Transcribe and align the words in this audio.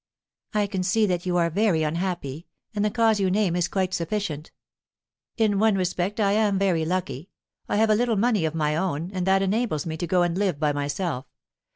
"I 0.55 0.65
can 0.65 0.81
see 0.81 1.05
that 1.05 1.27
you 1.27 1.37
are 1.37 1.51
very 1.51 1.83
unhappy, 1.83 2.47
and 2.73 2.83
the 2.83 2.89
cause 2.89 3.19
you 3.19 3.29
name 3.29 3.55
is 3.55 3.67
quite 3.67 3.93
sufficient." 3.93 4.49
"In 5.37 5.59
one 5.59 5.75
respect, 5.75 6.19
I 6.19 6.31
am 6.31 6.57
very 6.57 6.85
lucky. 6.85 7.29
I 7.69 7.75
have 7.75 7.91
a 7.91 7.95
little 7.95 8.17
money 8.17 8.43
of 8.45 8.55
my 8.55 8.75
own, 8.75 9.11
and 9.13 9.27
that 9.27 9.43
enables 9.43 9.85
me 9.85 9.97
to 9.97 10.07
go 10.07 10.23
and 10.23 10.35
live 10.35 10.59
by 10.59 10.73
myself. 10.73 11.27